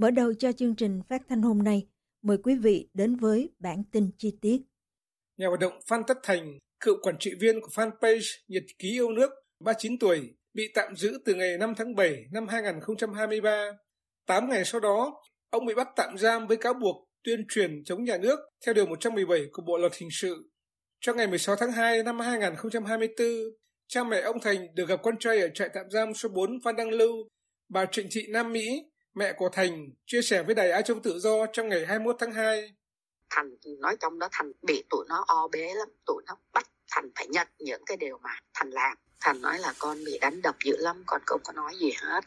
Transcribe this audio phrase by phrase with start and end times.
[0.00, 1.86] Mở đầu cho chương trình phát thanh hôm nay,
[2.22, 4.58] mời quý vị đến với bản tin chi tiết.
[5.36, 9.10] Nhà hoạt động Phan Tất Thành, cựu quản trị viên của fanpage Nhật ký yêu
[9.10, 9.30] nước,
[9.64, 10.20] 39 tuổi,
[10.54, 13.72] bị tạm giữ từ ngày 5 tháng 7 năm 2023.
[14.26, 18.04] 8 ngày sau đó, ông bị bắt tạm giam với cáo buộc tuyên truyền chống
[18.04, 20.50] nhà nước theo Điều 117 của Bộ Luật Hình sự.
[21.00, 23.28] Trong ngày 16 tháng 2 năm 2024,
[23.88, 26.76] cha mẹ ông Thành được gặp con trai ở trại tạm giam số 4 Phan
[26.76, 27.28] Đăng Lưu,
[27.68, 31.18] bà Trịnh Thị Nam Mỹ, mẹ của Thành, chia sẻ với Đài Á Châu Tự
[31.18, 32.74] Do trong ngày 21 tháng 2.
[33.30, 37.10] Thành nói trong đó Thành bị tụi nó o bế lắm, tụi nó bắt Thành
[37.14, 38.96] phải nhận những cái điều mà Thành làm.
[39.20, 42.20] Thành nói là con bị đánh đập dữ lắm, con không có nói gì hết.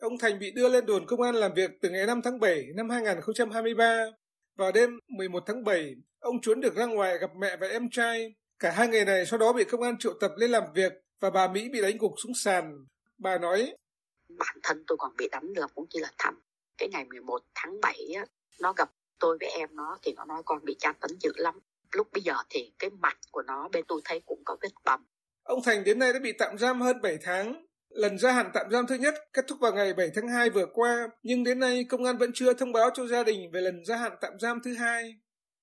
[0.00, 2.66] Ông Thành bị đưa lên đồn công an làm việc từ ngày 5 tháng 7
[2.74, 4.04] năm 2023.
[4.56, 8.34] Vào đêm 11 tháng 7, ông trốn được ra ngoài gặp mẹ và em trai.
[8.58, 11.30] Cả hai người này sau đó bị công an triệu tập lên làm việc và
[11.30, 12.86] bà Mỹ bị đánh gục xuống sàn.
[13.18, 13.74] Bà nói,
[14.38, 16.34] bản thân tôi còn bị đánh được cũng chỉ là thầm
[16.78, 18.24] Cái ngày 11 tháng 7 á,
[18.60, 21.60] nó gặp tôi với em nó thì nó nói con bị tra tấn dữ lắm.
[21.92, 25.06] Lúc bây giờ thì cái mặt của nó bên tôi thấy cũng có vết bầm.
[25.42, 27.66] Ông Thành đến nay đã bị tạm giam hơn 7 tháng.
[27.88, 30.66] Lần gia hạn tạm giam thứ nhất kết thúc vào ngày 7 tháng 2 vừa
[30.72, 33.84] qua, nhưng đến nay công an vẫn chưa thông báo cho gia đình về lần
[33.84, 35.14] gia hạn tạm giam thứ hai.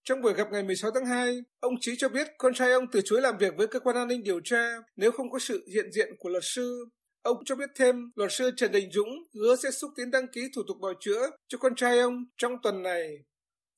[0.03, 3.01] Trong buổi gặp ngày 16 tháng 2, ông Chí cho biết con trai ông từ
[3.05, 5.91] chối làm việc với cơ quan an ninh điều tra nếu không có sự hiện
[5.91, 6.85] diện của luật sư.
[7.21, 10.41] Ông cho biết thêm, luật sư Trần Đình Dũng hứa sẽ xúc tiến đăng ký
[10.55, 13.17] thủ tục bào chữa cho con trai ông trong tuần này.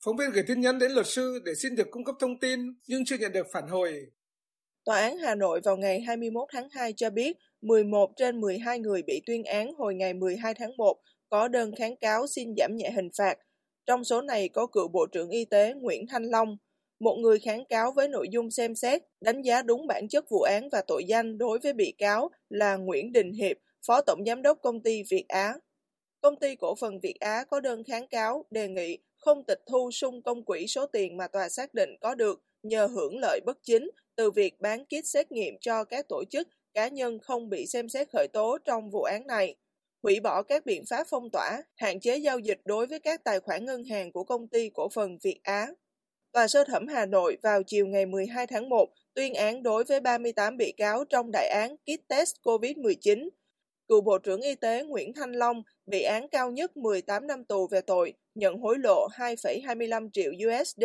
[0.05, 2.59] Phóng viên gửi tin nhắn đến luật sư để xin được cung cấp thông tin
[2.87, 4.05] nhưng chưa nhận được phản hồi.
[4.85, 9.01] Tòa án Hà Nội vào ngày 21 tháng 2 cho biết 11 trên 12 người
[9.07, 10.97] bị tuyên án hồi ngày 12 tháng 1
[11.29, 13.35] có đơn kháng cáo xin giảm nhẹ hình phạt.
[13.85, 16.57] Trong số này có cựu Bộ trưởng Y tế Nguyễn Thanh Long,
[17.01, 20.41] một người kháng cáo với nội dung xem xét, đánh giá đúng bản chất vụ
[20.41, 23.57] án và tội danh đối với bị cáo là Nguyễn Đình Hiệp,
[23.87, 25.53] Phó Tổng Giám đốc Công ty Việt Á.
[26.21, 29.91] Công ty cổ phần Việt Á có đơn kháng cáo đề nghị không tịch thu
[29.91, 33.57] sung công quỹ số tiền mà tòa xác định có được nhờ hưởng lợi bất
[33.63, 37.65] chính từ việc bán kit xét nghiệm cho các tổ chức, cá nhân không bị
[37.67, 39.55] xem xét khởi tố trong vụ án này
[40.03, 43.39] hủy bỏ các biện pháp phong tỏa, hạn chế giao dịch đối với các tài
[43.39, 45.67] khoản ngân hàng của công ty cổ phần Việt Á.
[46.33, 49.99] Tòa sơ thẩm Hà Nội vào chiều ngày 12 tháng 1 tuyên án đối với
[49.99, 53.29] 38 bị cáo trong đại án kit test COVID-19.
[53.87, 57.67] Cựu Bộ trưởng Y tế Nguyễn Thanh Long bị án cao nhất 18 năm tù
[57.67, 60.83] về tội nhận hối lộ 2,25 triệu USD.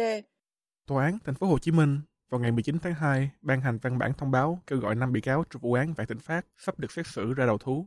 [0.86, 3.98] Tòa án thành phố Hồ Chí Minh vào ngày 19 tháng 2 ban hành văn
[3.98, 6.78] bản thông báo kêu gọi 5 bị cáo trong vụ án Vạn Thịnh Phát sắp
[6.78, 7.86] được xét xử ra đầu thú.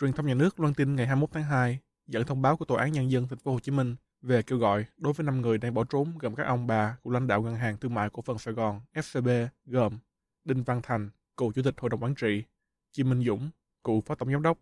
[0.00, 2.80] Truyền thông nhà nước loan tin ngày 21 tháng 2 dẫn thông báo của Tòa
[2.80, 5.58] án Nhân dân thành phố Hồ Chí Minh về kêu gọi đối với 5 người
[5.58, 8.22] đang bỏ trốn gồm các ông bà của lãnh đạo ngân hàng thương mại cổ
[8.22, 9.28] phần Sài Gòn SCB
[9.66, 9.98] gồm
[10.44, 12.44] Đinh Văn Thành, cựu chủ tịch hội đồng quản trị,
[12.92, 13.50] Chi Minh Dũng,
[13.84, 14.58] cựu phó tổng giám đốc,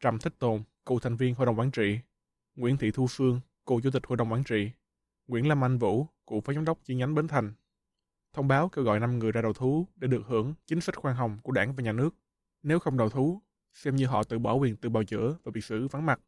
[0.00, 1.98] Trầm Thích Tồn, cựu thành viên hội đồng quản trị,
[2.56, 4.70] Nguyễn Thị Thu Phương, cựu chủ tịch hội đồng quản trị,
[5.26, 7.52] Nguyễn Lâm Anh Vũ, cựu phó giám đốc chi nhánh Bến Thành.
[8.32, 11.16] Thông báo kêu gọi 5 người ra đầu thú để được hưởng chính sách khoan
[11.16, 12.14] hồng của đảng và nhà nước.
[12.62, 15.60] Nếu không đầu thú, xem như họ tự bỏ quyền tự bào chữa và bị
[15.60, 16.20] xử vắng mặt.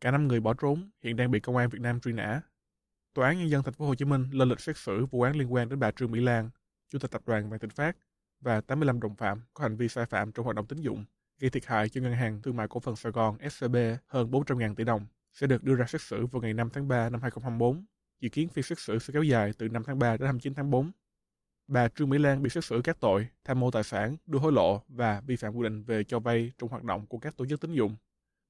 [0.00, 2.42] Cả năm người bỏ trốn hiện đang bị công an Việt Nam truy nã.
[3.14, 5.36] Tòa án nhân dân thành phố Hồ Chí Minh lên lịch xét xử vụ án
[5.36, 6.50] liên quan đến bà Trương Mỹ Lan,
[6.88, 7.96] chủ tịch tập đoàn Vạn Thịnh Phát
[8.40, 11.04] và 85 đồng phạm có hành vi sai phạm trong hoạt động tín dụng,
[11.38, 13.76] gây thiệt hại cho ngân hàng thương mại cổ phần Sài Gòn SCB
[14.06, 17.10] hơn 400.000 tỷ đồng, sẽ được đưa ra xét xử vào ngày 5 tháng 3
[17.10, 17.84] năm 2024.
[18.20, 20.70] Dự kiến phiên xét xử sẽ kéo dài từ 5 tháng 3 đến 29 tháng
[20.70, 20.90] 4.
[21.68, 24.52] Bà Trương Mỹ Lan bị xét xử các tội tham mô tài sản, đưa hối
[24.52, 27.46] lộ và vi phạm quy định về cho vay trong hoạt động của các tổ
[27.46, 27.96] chức tín dụng.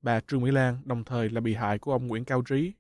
[0.03, 2.73] Bà Trương Mỹ Lan đồng thời là bị hại của ông Nguyễn Cao Trí.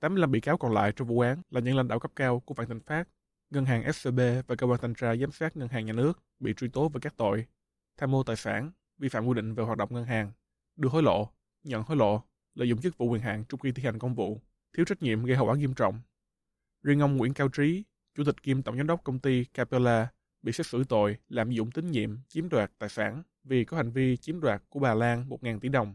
[0.00, 2.54] 85 bị cáo còn lại trong vụ án là những lãnh đạo cấp cao của
[2.54, 3.08] Vạn Thịnh Phát,
[3.50, 6.54] ngân hàng SCB và cơ quan thanh tra giám sát ngân hàng nhà nước bị
[6.56, 7.46] truy tố về các tội
[7.96, 10.32] tham mô tài sản, vi phạm quy định về hoạt động ngân hàng,
[10.76, 11.30] đưa hối lộ,
[11.64, 12.22] nhận hối lộ,
[12.54, 14.40] lợi dụng chức vụ quyền hạn trong khi thi hành công vụ,
[14.76, 16.00] thiếu trách nhiệm gây hậu quả nghiêm trọng.
[16.82, 17.84] Riêng ông Nguyễn Cao Trí,
[18.14, 20.08] chủ tịch kiêm tổng giám đốc công ty Capella,
[20.42, 23.90] bị xét xử tội lạm dụng tín nhiệm, chiếm đoạt tài sản vì có hành
[23.90, 25.94] vi chiếm đoạt của bà Lan 1.000 tỷ đồng.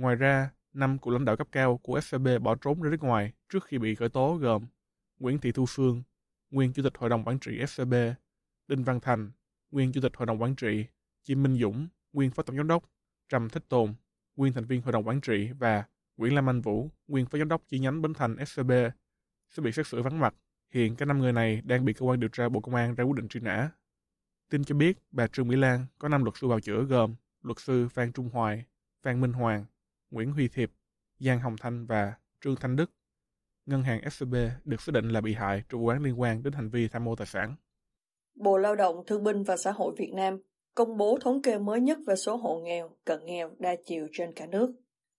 [0.00, 3.32] Ngoài ra, năm cựu lãnh đạo cấp cao của SCB bỏ trốn ra nước ngoài
[3.48, 4.66] trước khi bị khởi tố gồm
[5.18, 6.02] Nguyễn Thị Thu Phương,
[6.50, 7.94] nguyên chủ tịch hội đồng quản trị SCB,
[8.68, 9.30] Đinh Văn Thành,
[9.70, 10.86] nguyên chủ tịch hội đồng quản trị,
[11.22, 12.84] Chim Minh Dũng, nguyên phó tổng giám đốc,
[13.28, 13.94] Trầm Thích Tồn,
[14.36, 15.84] nguyên thành viên hội đồng quản trị và
[16.16, 18.72] Nguyễn Lam Anh Vũ, nguyên phó giám đốc chi nhánh Bến Thành SCB
[19.50, 20.34] sẽ bị xét xử vắng mặt.
[20.70, 23.04] Hiện cả năm người này đang bị cơ quan điều tra Bộ Công an ra
[23.04, 23.70] quyết định truy nã.
[24.50, 27.58] Tin cho biết bà Trương Mỹ Lan có năm luật sư bào chữa gồm luật
[27.58, 28.64] sư Phan Trung Hoài,
[29.02, 29.64] Phan Minh Hoàng,
[30.10, 30.70] Nguyễn Huy Thiệp,
[31.18, 32.90] Giang Hồng Thanh và Trương Thanh Đức.
[33.66, 34.34] Ngân hàng SCB
[34.64, 37.04] được xác định là bị hại trong vụ án liên quan đến hành vi tham
[37.04, 37.56] mô tài sản.
[38.34, 40.38] Bộ Lao động Thương binh và Xã hội Việt Nam
[40.74, 44.32] công bố thống kê mới nhất về số hộ nghèo, cận nghèo đa chiều trên
[44.32, 44.72] cả nước.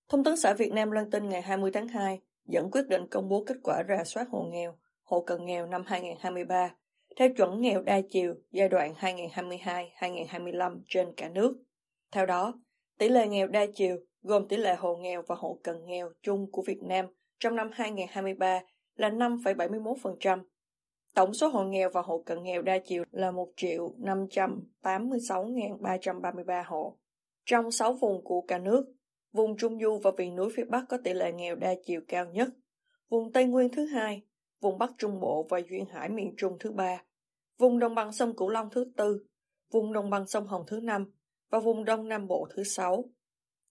[0.09, 3.29] Thông tấn xã Việt Nam loan tin ngày 20 tháng 2 dẫn quyết định công
[3.29, 6.75] bố kết quả rà soát hộ nghèo, hộ cận nghèo năm 2023
[7.19, 11.63] theo chuẩn nghèo đa chiều giai đoạn 2022-2025 trên cả nước.
[12.11, 12.61] Theo đó,
[12.97, 16.51] tỷ lệ nghèo đa chiều gồm tỷ lệ hộ nghèo và hộ cận nghèo chung
[16.51, 17.05] của Việt Nam
[17.39, 18.61] trong năm 2023
[18.95, 20.43] là 5,71%.
[21.15, 26.97] Tổng số hộ nghèo và hộ cận nghèo đa chiều là 1 triệu 586.333 hộ.
[27.45, 28.85] Trong 6 vùng của cả nước,
[29.33, 32.25] vùng Trung Du và miền núi phía Bắc có tỷ lệ nghèo đa chiều cao
[32.25, 32.49] nhất,
[33.09, 34.21] vùng Tây Nguyên thứ hai,
[34.61, 37.03] vùng Bắc Trung Bộ và Duyên Hải miền Trung thứ ba,
[37.57, 39.25] vùng đồng bằng sông Cửu Long thứ tư,
[39.71, 41.11] vùng đồng bằng sông Hồng thứ năm
[41.49, 43.03] và vùng Đông Nam Bộ thứ sáu.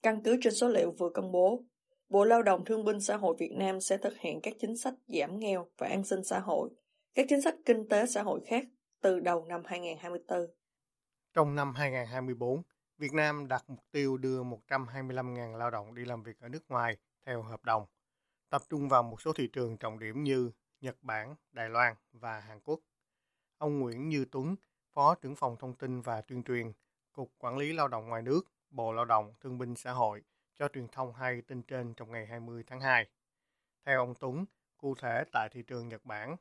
[0.03, 1.65] Căn cứ trên số liệu vừa công bố,
[2.09, 4.95] Bộ Lao động Thương binh Xã hội Việt Nam sẽ thực hiện các chính sách
[5.07, 6.71] giảm nghèo và an sinh xã hội,
[7.15, 8.65] các chính sách kinh tế xã hội khác
[9.01, 10.47] từ đầu năm 2024.
[11.35, 12.63] Trong năm 2024,
[12.99, 16.97] Việt Nam đặt mục tiêu đưa 125.000 lao động đi làm việc ở nước ngoài
[17.27, 17.87] theo hợp đồng,
[18.51, 20.51] tập trung vào một số thị trường trọng điểm như
[20.81, 22.81] Nhật Bản, Đài Loan và Hàn Quốc.
[23.59, 24.57] Ông Nguyễn Như Tuấn,
[24.93, 26.73] Phó trưởng phòng thông tin và tuyên truyền,
[27.13, 30.23] Cục Quản lý Lao động ngoài nước, Bộ Lao động, Thương binh Xã hội
[30.55, 33.09] cho truyền thông hay tin trên trong ngày 20 tháng 2.
[33.85, 34.45] Theo ông Tuấn,
[34.79, 36.37] cụ thể tại thị trường Nhật Bản,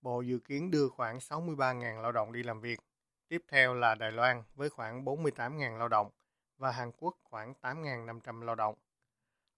[0.00, 2.80] Bộ dự kiến đưa khoảng 63.000 lao động đi làm việc.
[3.28, 6.10] Tiếp theo là Đài Loan với khoảng 48.000 lao động
[6.56, 8.74] và Hàn Quốc khoảng 8.500 lao động.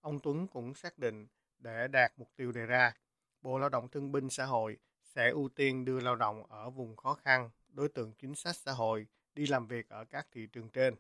[0.00, 1.26] Ông Tuấn cũng xác định
[1.58, 2.94] để đạt mục tiêu đề ra,
[3.42, 6.96] Bộ Lao động Thương binh Xã hội sẽ ưu tiên đưa lao động ở vùng
[6.96, 10.68] khó khăn, đối tượng chính sách xã hội đi làm việc ở các thị trường
[10.68, 10.94] trên,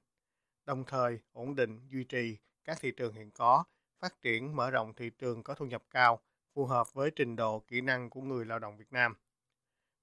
[0.68, 3.64] đồng thời ổn định, duy trì các thị trường hiện có,
[3.98, 6.20] phát triển mở rộng thị trường có thu nhập cao,
[6.54, 9.14] phù hợp với trình độ kỹ năng của người lao động Việt Nam.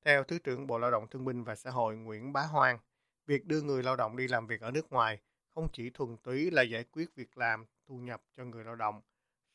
[0.05, 2.79] Theo Thứ trưởng Bộ Lao động Thương binh và Xã hội Nguyễn Bá Hoang,
[3.25, 5.19] việc đưa người lao động đi làm việc ở nước ngoài
[5.55, 9.01] không chỉ thuần túy là giải quyết việc làm, thu nhập cho người lao động,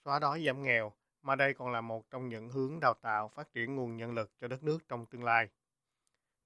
[0.04, 0.92] xóa đói giảm nghèo,
[1.22, 4.32] mà đây còn là một trong những hướng đào tạo phát triển nguồn nhân lực
[4.40, 5.48] cho đất nước trong tương lai.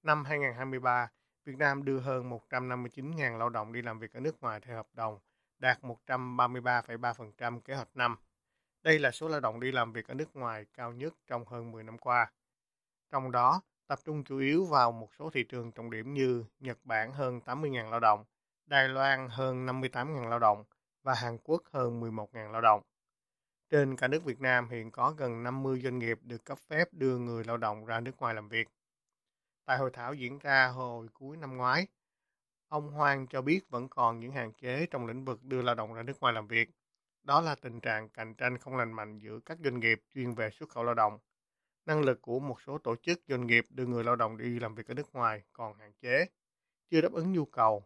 [0.03, 1.09] Năm 2023,
[1.45, 4.87] Việt Nam đưa hơn 159.000 lao động đi làm việc ở nước ngoài theo hợp
[4.93, 5.19] đồng,
[5.59, 8.17] đạt 133,3% kế hoạch năm.
[8.83, 11.71] Đây là số lao động đi làm việc ở nước ngoài cao nhất trong hơn
[11.71, 12.31] 10 năm qua.
[13.11, 16.77] Trong đó, tập trung chủ yếu vào một số thị trường trọng điểm như Nhật
[16.83, 18.23] Bản hơn 80.000 lao động,
[18.65, 20.63] Đài Loan hơn 58.000 lao động
[21.03, 22.81] và Hàn Quốc hơn 11.000 lao động.
[23.69, 27.17] Trên cả nước Việt Nam hiện có gần 50 doanh nghiệp được cấp phép đưa
[27.17, 28.67] người lao động ra nước ngoài làm việc.
[29.65, 31.87] Tại hội thảo diễn ra hồi cuối năm ngoái,
[32.67, 35.93] ông Hoàng cho biết vẫn còn những hạn chế trong lĩnh vực đưa lao động
[35.93, 36.69] ra nước ngoài làm việc.
[37.23, 40.49] Đó là tình trạng cạnh tranh không lành mạnh giữa các doanh nghiệp chuyên về
[40.49, 41.19] xuất khẩu lao động.
[41.85, 44.75] Năng lực của một số tổ chức doanh nghiệp đưa người lao động đi làm
[44.75, 46.25] việc ở nước ngoài còn hạn chế,
[46.89, 47.83] chưa đáp ứng nhu cầu.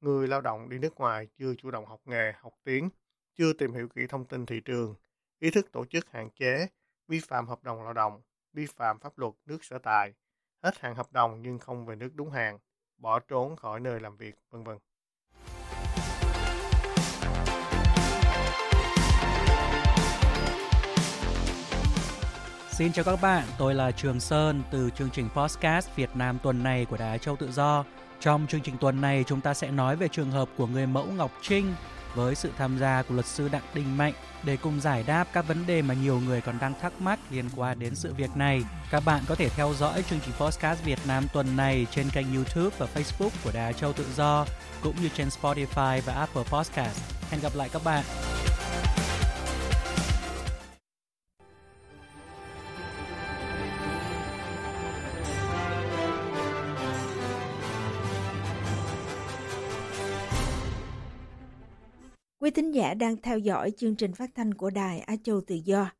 [0.00, 2.90] Người lao động đi nước ngoài chưa chủ động học nghề, học tiếng,
[3.34, 4.94] chưa tìm hiểu kỹ thông tin thị trường,
[5.38, 6.66] ý thức tổ chức hạn chế,
[7.08, 8.22] vi phạm hợp đồng lao động,
[8.52, 10.12] vi phạm pháp luật nước sở tại,
[10.62, 12.58] hết hạn hợp đồng nhưng không về nước đúng hạn,
[12.98, 14.78] bỏ trốn khỏi nơi làm việc, vân vân.
[22.70, 26.62] Xin chào các bạn, tôi là Trường Sơn từ chương trình Podcast Việt Nam tuần
[26.62, 27.84] này của Đài Châu Tự Do.
[28.20, 31.06] Trong chương trình tuần này, chúng ta sẽ nói về trường hợp của người mẫu
[31.06, 31.74] Ngọc Trinh
[32.14, 35.48] với sự tham gia của luật sư Đặng Đình Mạnh để cùng giải đáp các
[35.48, 38.62] vấn đề mà nhiều người còn đang thắc mắc liên quan đến sự việc này.
[38.90, 42.34] Các bạn có thể theo dõi chương trình Podcast Việt Nam tuần này trên kênh
[42.34, 44.46] YouTube và Facebook của Đài Châu Tự Do,
[44.82, 47.00] cũng như trên Spotify và Apple Podcast.
[47.30, 48.04] Hẹn gặp lại các bạn.
[62.42, 65.54] Quý thính giả đang theo dõi chương trình phát thanh của Đài Á Châu Tự
[65.54, 65.92] Do.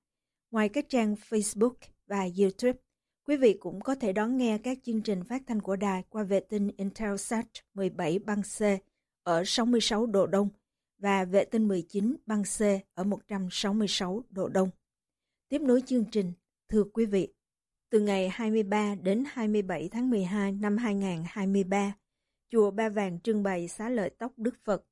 [0.51, 1.75] Ngoài các trang Facebook
[2.07, 2.79] và YouTube,
[3.27, 6.23] quý vị cũng có thể đón nghe các chương trình phát thanh của đài qua
[6.23, 8.63] vệ tinh Intelsat 17 băng C
[9.23, 10.49] ở 66 độ Đông
[10.99, 12.61] và vệ tinh 19 băng C
[12.95, 14.71] ở 166 độ Đông.
[15.49, 16.33] Tiếp nối chương trình,
[16.69, 17.35] thưa quý vị,
[17.91, 21.95] từ ngày 23 đến 27 tháng 12 năm 2023,
[22.49, 24.85] Chùa Ba Vàng trưng bày xá lợi tóc Đức Phật,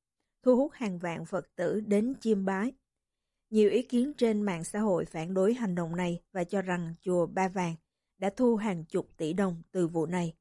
[0.43, 2.71] thu hút hàng vạn Phật tử đến chiêm bái.
[3.49, 6.93] Nhiều ý kiến trên mạng xã hội phản đối hành động này và cho rằng
[7.01, 7.75] Chùa Ba Vàng
[8.17, 10.33] đã thu hàng chục tỷ đồng từ vụ này.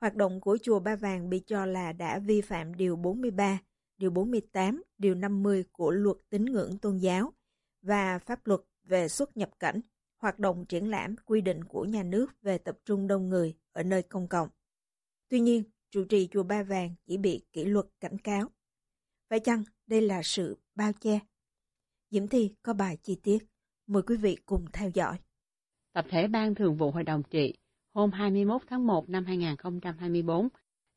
[0.00, 3.58] Hoạt động của Chùa Ba Vàng bị cho là đã vi phạm Điều 43,
[3.98, 7.32] Điều 48, Điều 50 của Luật Tín ngưỡng Tôn giáo
[7.82, 9.80] và pháp luật về xuất nhập cảnh,
[10.16, 13.82] hoạt động triển lãm quy định của nhà nước về tập trung đông người ở
[13.82, 14.48] nơi công cộng.
[15.28, 18.48] Tuy nhiên, trụ trì Chùa Ba Vàng chỉ bị kỷ luật cảnh cáo.
[19.30, 21.20] Phải chăng đây là sự bao che?
[22.10, 23.38] Diễm Thi có bài chi tiết.
[23.86, 25.18] Mời quý vị cùng theo dõi.
[25.92, 27.54] Tập thể Ban Thường vụ Hội đồng trị
[27.94, 30.48] hôm 21 tháng 1 năm 2024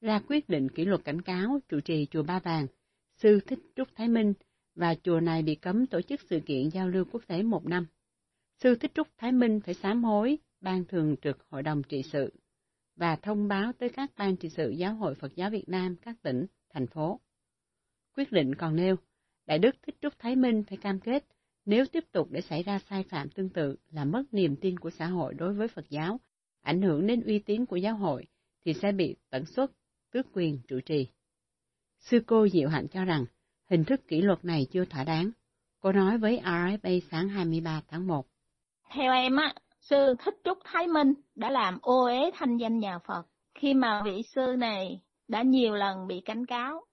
[0.01, 2.67] ra quyết định kỷ luật cảnh cáo trụ trì Chùa Ba Vàng,
[3.15, 4.33] Sư Thích Trúc Thái Minh
[4.75, 7.85] và chùa này bị cấm tổ chức sự kiện giao lưu quốc tế một năm.
[8.59, 12.33] Sư Thích Trúc Thái Minh phải sám hối Ban Thường trực Hội đồng trị sự
[12.95, 16.21] và thông báo tới các ban trị sự Giáo hội Phật giáo Việt Nam các
[16.21, 17.19] tỉnh, thành phố.
[18.15, 18.95] Quyết định còn nêu,
[19.45, 21.25] Đại Đức Thích Trúc Thái Minh phải cam kết
[21.65, 24.89] nếu tiếp tục để xảy ra sai phạm tương tự là mất niềm tin của
[24.89, 26.19] xã hội đối với Phật giáo,
[26.61, 28.25] ảnh hưởng đến uy tín của giáo hội,
[28.65, 29.71] thì sẽ bị tận xuất,
[30.11, 31.07] tước quyền trụ trì.
[31.99, 33.25] Sư cô Diệu Hạnh cho rằng,
[33.69, 35.31] hình thức kỷ luật này chưa thỏa đáng.
[35.79, 38.25] Cô nói với RFA sáng 23 tháng 1.
[38.95, 42.99] Theo em á, sư Thích Trúc Thái Minh đã làm ô uế thanh danh nhà
[43.07, 43.23] Phật
[43.55, 46.85] khi mà vị sư này đã nhiều lần bị cảnh cáo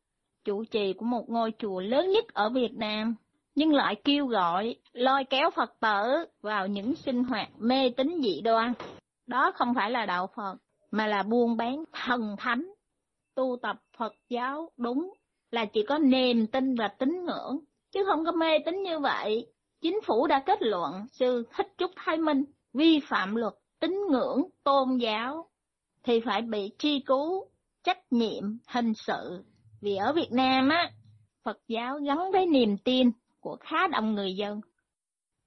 [0.45, 3.15] chủ trì của một ngôi chùa lớn nhất ở Việt Nam
[3.55, 8.41] nhưng lại kêu gọi lôi kéo Phật tử vào những sinh hoạt mê tín dị
[8.41, 8.73] đoan.
[9.27, 10.57] Đó không phải là đạo Phật,
[10.91, 12.73] mà là buôn bán thần thánh.
[13.35, 15.13] Tu tập Phật giáo đúng
[15.51, 17.59] là chỉ có niềm tin và tín ngưỡng,
[17.91, 19.47] chứ không có mê tín như vậy.
[19.81, 24.43] Chính phủ đã kết luận sư Thích Trúc Thái Minh vi phạm luật tín ngưỡng
[24.65, 25.49] tôn giáo
[26.03, 27.45] thì phải bị truy cứu
[27.85, 29.45] trách nhiệm hình sự.
[29.81, 30.91] Vì ở Việt Nam á,
[31.43, 33.11] Phật giáo gắn với niềm tin
[33.41, 34.61] của khá đông người dân.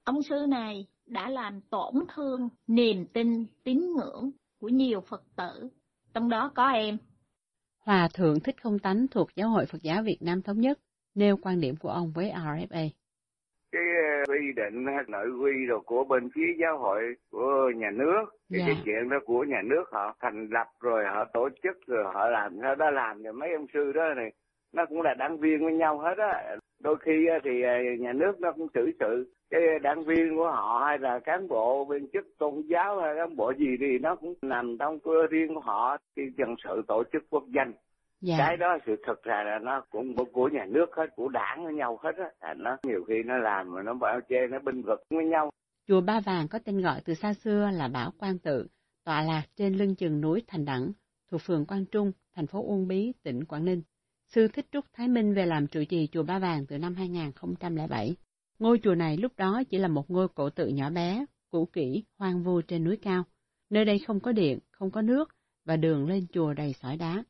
[0.03, 5.69] Ông sư này đã làm tổn thương niềm tin tín ngưỡng của nhiều Phật tử,
[6.13, 6.97] trong đó có em.
[7.79, 10.79] Hòa Thượng Thích Không Tánh thuộc Giáo hội Phật giáo Việt Nam Thống Nhất
[11.15, 12.89] nêu quan điểm của ông với RFA.
[13.71, 13.81] Cái
[14.27, 18.25] quy định nội quy rồi của bên phía giáo hội của nhà nước.
[18.49, 18.63] Thì dạ.
[18.67, 22.29] cái chuyện đó của nhà nước họ thành lập rồi họ tổ chức rồi họ
[22.29, 23.33] làm sao đó làm rồi.
[23.33, 24.31] Mấy ông sư đó này
[24.73, 26.57] nó cũng là đảng viên với nhau hết á.
[26.79, 29.33] Đôi khi thì à, nhà nước nó cũng xử sự.
[29.49, 33.35] Cái đảng viên của họ hay là cán bộ viên chức tôn giáo hay cán
[33.35, 35.97] bộ gì thì nó cũng nằm trong cơ riêng của họ.
[36.17, 37.73] Thì dân sự tổ chức quốc danh
[38.23, 38.35] dạ.
[38.37, 41.99] cái đó sự thật là nó cũng của nhà nước hết của đảng với nhau
[42.03, 45.25] hết á nó nhiều khi nó làm mà nó bảo chê nó binh vực với
[45.25, 45.49] nhau
[45.87, 48.67] chùa Ba Vàng có tên gọi từ xa xưa là Bảo Quan Tự
[49.03, 50.91] tọa lạc trên lưng chừng núi Thành Đẳng
[51.31, 53.81] thuộc phường Quang Trung thành phố Uông Bí tỉnh Quảng Ninh
[54.27, 58.15] Sư Thích Trúc Thái Minh về làm trụ trì chùa Ba Vàng từ năm 2007.
[58.59, 62.03] Ngôi chùa này lúc đó chỉ là một ngôi cổ tự nhỏ bé, cũ kỹ,
[62.17, 63.23] hoang vu trên núi cao.
[63.69, 65.29] Nơi đây không có điện, không có nước
[65.65, 67.23] và đường lên chùa đầy sỏi đá.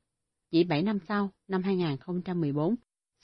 [0.53, 2.75] Chỉ 7 năm sau, năm 2014,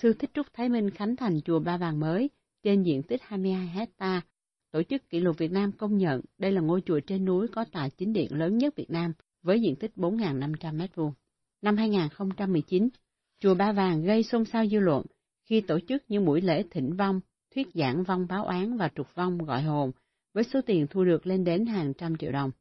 [0.01, 2.29] Sư Thích Trúc Thái Minh khánh thành chùa Ba Vàng mới
[2.63, 4.21] trên diện tích 22 hecta.
[4.71, 7.65] Tổ chức Kỷ lục Việt Nam công nhận đây là ngôi chùa trên núi có
[7.71, 11.11] tòa chính điện lớn nhất Việt Nam với diện tích 4.500 m2.
[11.61, 12.89] Năm 2019,
[13.39, 15.05] Chùa Ba Vàng gây xôn xao dư luận
[15.45, 17.19] khi tổ chức những buổi lễ thỉnh vong,
[17.55, 19.91] thuyết giảng vong báo án và trục vong gọi hồn
[20.33, 22.51] với số tiền thu được lên đến hàng trăm triệu đồng.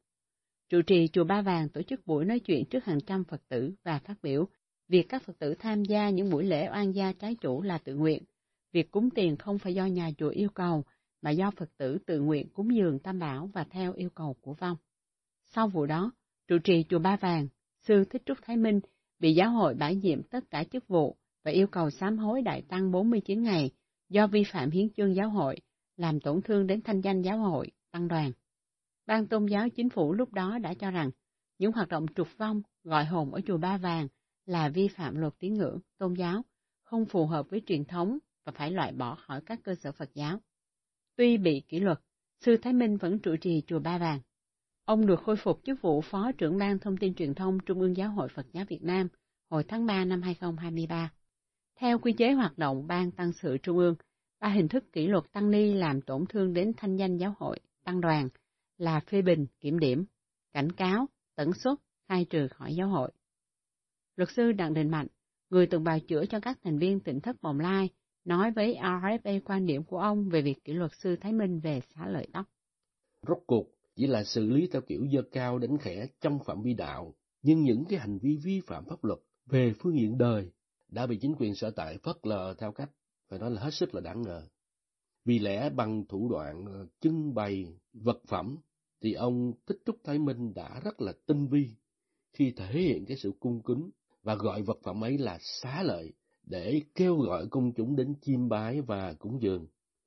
[0.68, 3.72] Trụ trì Chùa Ba Vàng tổ chức buổi nói chuyện trước hàng trăm Phật tử
[3.84, 4.48] và phát biểu
[4.88, 7.94] việc các Phật tử tham gia những buổi lễ oan gia trái chủ là tự
[7.94, 8.22] nguyện.
[8.72, 10.84] Việc cúng tiền không phải do nhà chùa yêu cầu,
[11.22, 14.54] mà do Phật tử tự nguyện cúng dường tam bảo và theo yêu cầu của
[14.54, 14.76] vong.
[15.46, 16.12] Sau vụ đó,
[16.48, 17.48] trụ trì Chùa Ba Vàng,
[17.82, 18.80] Sư Thích Trúc Thái Minh
[19.18, 22.62] bị giáo hội bãi nhiệm tất cả chức vụ và yêu cầu sám hối đại
[22.62, 23.70] tăng 49 ngày
[24.08, 25.60] do vi phạm hiến chương giáo hội,
[25.96, 28.32] làm tổn thương đến thanh danh giáo hội, tăng đoàn.
[29.06, 31.10] Ban tôn giáo chính phủ lúc đó đã cho rằng
[31.58, 34.08] những hoạt động trục vong, gọi hồn ở chùa Ba Vàng
[34.48, 36.42] là vi phạm luật tín ngưỡng, tôn giáo,
[36.84, 40.10] không phù hợp với truyền thống và phải loại bỏ khỏi các cơ sở Phật
[40.14, 40.40] giáo.
[41.16, 41.98] Tuy bị kỷ luật,
[42.40, 44.20] Sư Thái Minh vẫn trụ trì chùa Ba Vàng.
[44.84, 47.96] Ông được khôi phục chức vụ Phó trưởng ban Thông tin Truyền thông Trung ương
[47.96, 49.08] Giáo hội Phật giáo Việt Nam
[49.50, 51.12] hồi tháng 3 năm 2023.
[51.80, 53.94] Theo quy chế hoạt động Ban Tăng sự Trung ương,
[54.40, 57.60] ba hình thức kỷ luật tăng ni làm tổn thương đến thanh danh giáo hội,
[57.84, 58.28] tăng đoàn
[58.78, 60.04] là phê bình, kiểm điểm,
[60.52, 63.10] cảnh cáo, tẩn xuất, khai trừ khỏi giáo hội.
[64.18, 65.06] Luật sư Đặng Đình Mạnh,
[65.50, 67.90] người từng bào chữa cho các thành viên tỉnh thất Bồng Lai,
[68.24, 71.80] nói với RFA quan điểm của ông về việc kỷ luật sư Thái Minh về
[71.94, 72.46] xã lợi tóc.
[73.28, 76.74] Rốt cuộc chỉ là xử lý theo kiểu dơ cao đánh khẽ trong phạm vi
[76.74, 80.50] đạo, nhưng những cái hành vi vi phạm pháp luật về phương diện đời
[80.88, 82.90] đã bị chính quyền sở tại phớt lờ theo cách
[83.28, 84.42] phải nói là hết sức là đáng ngờ.
[85.24, 88.56] Vì lẽ bằng thủ đoạn ờ, trưng bày vật phẩm
[89.00, 91.70] thì ông Thích Trúc Thái Minh đã rất là tinh vi
[92.32, 93.90] khi thể hiện cái sự cung kính
[94.22, 96.12] và gọi vật phẩm ấy là xá lợi
[96.46, 99.66] để kêu gọi công chúng đến chiêm bái và cúng dường.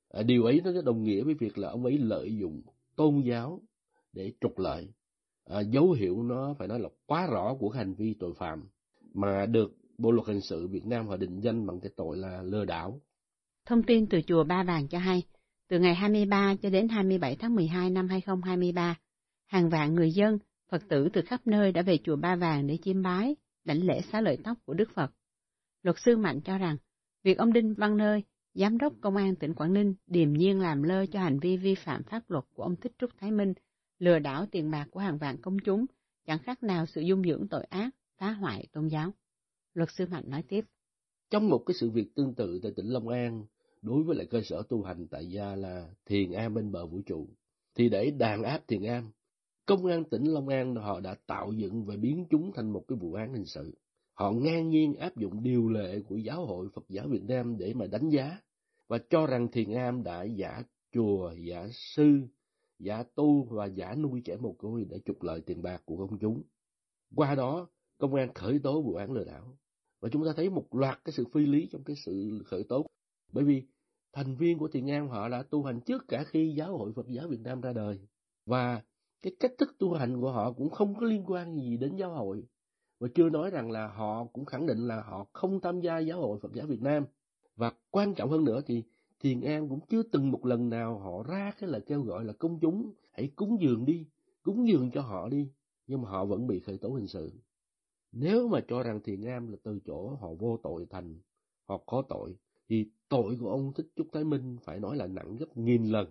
[0.09, 2.61] À, điều ấy nó đồng nghĩa với việc là ông ấy lợi dụng
[2.95, 3.61] tôn giáo
[4.13, 4.93] để trục lợi.
[5.45, 8.69] À, dấu hiệu nó phải nói là quá rõ của hành vi tội phạm
[9.13, 12.41] mà được Bộ luật hình sự Việt Nam họ định danh bằng cái tội là
[12.41, 13.01] lừa đảo.
[13.65, 15.23] Thông tin từ chùa Ba Vàng cho hay,
[15.69, 18.95] từ ngày 23 cho đến 27 tháng 12 năm 2023,
[19.45, 20.37] hàng vạn người dân,
[20.69, 24.01] Phật tử từ khắp nơi đã về chùa Ba Vàng để chiêm bái, đảnh lễ
[24.11, 25.11] xá lợi tóc của Đức Phật.
[25.83, 26.77] Luật sư Mạnh cho rằng,
[27.23, 30.83] việc ông Đinh Văn Nơi, Giám đốc Công an tỉnh Quảng Ninh điềm nhiên làm
[30.83, 33.53] lơ cho hành vi vi phạm pháp luật của ông Thích Trúc Thái Minh,
[33.99, 35.85] lừa đảo tiền bạc của hàng vạn công chúng,
[36.25, 39.13] chẳng khác nào sự dung dưỡng tội ác, phá hoại tôn giáo.
[39.73, 40.65] Luật sư Mạnh nói tiếp.
[41.29, 43.45] Trong một cái sự việc tương tự tại tỉnh Long An,
[43.81, 47.01] đối với lại cơ sở tu hành tại gia là Thiền Am bên bờ vũ
[47.01, 47.29] trụ,
[47.75, 49.11] thì để đàn áp Thiền Am,
[49.71, 52.97] công an tỉnh Long An họ đã tạo dựng và biến chúng thành một cái
[53.01, 53.73] vụ án hình sự.
[54.13, 57.73] Họ ngang nhiên áp dụng điều lệ của giáo hội Phật giáo Việt Nam để
[57.73, 58.37] mà đánh giá
[58.87, 60.63] và cho rằng Thiền Am đã giả
[60.93, 62.21] chùa, giả sư,
[62.79, 66.19] giả tu và giả nuôi trẻ mồ côi để trục lợi tiền bạc của công
[66.19, 66.41] chúng.
[67.15, 69.57] Qua đó, công an khởi tố vụ án lừa đảo.
[70.01, 72.85] Và chúng ta thấy một loạt cái sự phi lý trong cái sự khởi tố.
[73.33, 73.63] Bởi vì
[74.13, 77.07] thành viên của Thiền An họ đã tu hành trước cả khi giáo hội Phật
[77.07, 77.99] giáo Việt Nam ra đời.
[78.45, 78.81] Và
[79.21, 82.13] cái cách thức tu hành của họ cũng không có liên quan gì đến giáo
[82.13, 82.43] hội.
[82.99, 86.21] Và chưa nói rằng là họ cũng khẳng định là họ không tham gia giáo
[86.21, 87.05] hội Phật giáo Việt Nam.
[87.55, 88.83] Và quan trọng hơn nữa thì
[89.19, 92.33] Thiền An cũng chưa từng một lần nào họ ra cái lời kêu gọi là
[92.33, 94.05] công chúng hãy cúng dường đi,
[94.43, 95.51] cúng dường cho họ đi.
[95.87, 97.31] Nhưng mà họ vẫn bị khởi tố hình sự.
[98.11, 101.19] Nếu mà cho rằng Thiền An là từ chỗ họ vô tội thành,
[101.67, 102.35] họ có tội,
[102.69, 106.07] thì tội của ông Thích Trúc Thái Minh phải nói là nặng gấp nghìn lần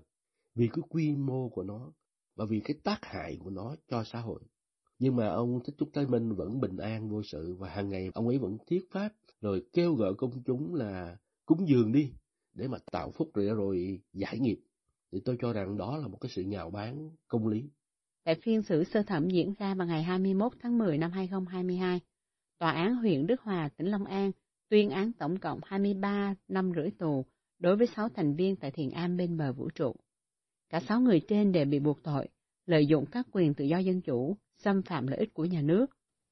[0.54, 1.92] vì cái quy mô của nó
[2.36, 4.40] và vì cái tác hại của nó cho xã hội.
[4.98, 8.10] Nhưng mà ông Thích Trúc Thái Minh vẫn bình an vô sự và hàng ngày
[8.14, 11.16] ông ấy vẫn thiết pháp rồi kêu gọi công chúng là
[11.46, 12.12] cúng dường đi
[12.54, 14.60] để mà tạo phúc rồi, rồi giải nghiệp.
[15.12, 17.70] Thì tôi cho rằng đó là một cái sự nhào bán công lý.
[18.24, 22.00] Tại phiên xử sơ thẩm diễn ra vào ngày 21 tháng 10 năm 2022,
[22.58, 24.32] Tòa án huyện Đức Hòa, tỉnh Long An
[24.68, 27.24] tuyên án tổng cộng 23 năm rưỡi tù
[27.58, 29.96] đối với 6 thành viên tại Thiền Am bên bờ vũ trụ.
[30.70, 32.28] Cả sáu người trên đều bị buộc tội,
[32.66, 35.86] lợi dụng các quyền tự do dân chủ, xâm phạm lợi ích của nhà nước,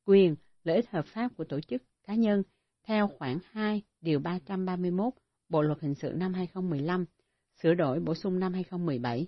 [0.07, 2.43] quyền, lợi ích hợp pháp của tổ chức, cá nhân,
[2.87, 5.15] theo khoản 2, điều 331
[5.49, 7.05] Bộ Luật Hình sự năm 2015,
[7.63, 9.27] sửa đổi bổ sung năm 2017.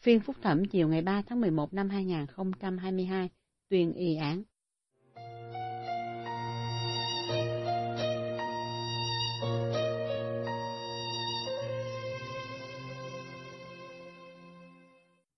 [0.00, 3.30] Phiên phúc thẩm chiều ngày 3 tháng 11 năm 2022
[3.68, 4.42] tuyên y án.
[9.42, 9.71] Thank you.